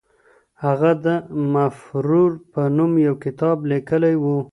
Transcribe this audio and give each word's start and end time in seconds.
هغه 0.63 0.91
د 1.05 1.07
مفرور 1.53 2.31
په 2.53 2.61
نوم 2.77 2.91
یو 3.07 3.15
کتاب 3.25 3.57
لیکلی 3.71 4.15
و. 4.21 4.25